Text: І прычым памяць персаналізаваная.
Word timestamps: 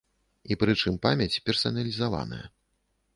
І 0.53 0.55
прычым 0.61 0.95
памяць 1.05 1.41
персаналізаваная. 1.49 2.43